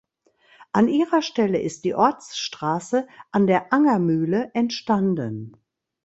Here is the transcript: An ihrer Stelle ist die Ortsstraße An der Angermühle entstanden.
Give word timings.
An 0.71 0.87
ihrer 0.87 1.21
Stelle 1.21 1.61
ist 1.61 1.85
die 1.85 1.93
Ortsstraße 1.93 3.07
An 3.31 3.45
der 3.45 3.71
Angermühle 3.71 4.49
entstanden. 4.55 5.55